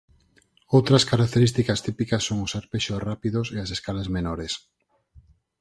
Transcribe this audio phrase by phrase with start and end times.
[0.77, 4.53] Outras características típicas son os arpexos rápidos e as escalas menores.